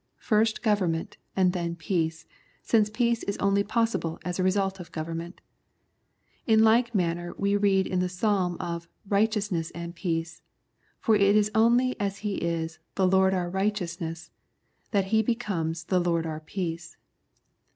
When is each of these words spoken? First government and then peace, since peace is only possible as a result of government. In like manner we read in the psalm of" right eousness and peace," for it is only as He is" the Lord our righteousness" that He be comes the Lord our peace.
First 0.17 0.63
government 0.63 1.17
and 1.35 1.53
then 1.53 1.75
peace, 1.75 2.25
since 2.63 2.89
peace 2.89 3.21
is 3.21 3.37
only 3.37 3.63
possible 3.63 4.17
as 4.25 4.39
a 4.39 4.43
result 4.43 4.79
of 4.79 4.91
government. 4.91 5.41
In 6.47 6.63
like 6.63 6.95
manner 6.95 7.35
we 7.37 7.55
read 7.55 7.85
in 7.85 7.99
the 7.99 8.09
psalm 8.09 8.57
of" 8.59 8.87
right 9.15 9.29
eousness 9.29 9.71
and 9.75 9.93
peace," 9.93 10.41
for 10.99 11.13
it 11.15 11.35
is 11.35 11.51
only 11.53 11.99
as 11.99 12.17
He 12.25 12.37
is" 12.37 12.79
the 12.95 13.07
Lord 13.07 13.35
our 13.35 13.47
righteousness" 13.51 14.31
that 14.89 15.05
He 15.13 15.21
be 15.21 15.35
comes 15.35 15.83
the 15.83 15.99
Lord 15.99 16.25
our 16.25 16.39
peace. 16.39 16.97